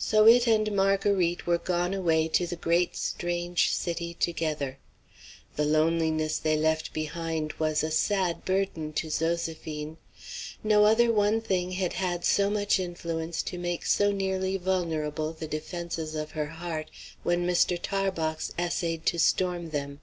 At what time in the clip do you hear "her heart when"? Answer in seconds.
16.30-17.46